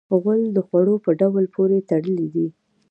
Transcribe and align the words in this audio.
غول 0.21 0.41
د 0.55 0.57
خوړو 0.67 0.95
په 1.05 1.11
ډول 1.19 1.45
پورې 1.55 1.77
تړلی 1.89 2.27
دی. 2.35 2.47